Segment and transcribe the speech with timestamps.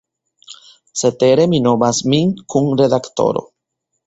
[1.01, 3.47] Cetere mi nomas min "kun-redaktoro".